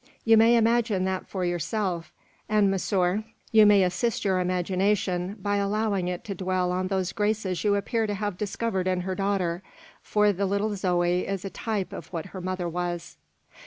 You 0.25 0.35
may 0.35 0.55
imagine 0.57 1.05
that 1.05 1.27
for 1.27 1.45
yourself; 1.45 2.11
and, 2.49 2.71
monsieur, 2.71 3.23
you 3.51 3.67
may 3.67 3.83
assist 3.83 4.25
your 4.25 4.39
imagination 4.39 5.35
by 5.39 5.57
allowing 5.57 6.07
it 6.07 6.23
to 6.23 6.33
dwell 6.33 6.71
on 6.71 6.87
those 6.87 7.11
graces 7.13 7.63
you 7.63 7.75
appear 7.75 8.07
to 8.07 8.15
have 8.15 8.35
discovered 8.35 8.87
in 8.87 9.01
her 9.01 9.13
daughter, 9.13 9.61
for 10.01 10.33
the 10.33 10.47
little 10.47 10.75
Zoe 10.75 11.27
is 11.27 11.45
a 11.45 11.51
type 11.51 11.93
of 11.93 12.07
what 12.07 12.25
her 12.33 12.41
mother 12.41 12.67
was. 12.67 13.17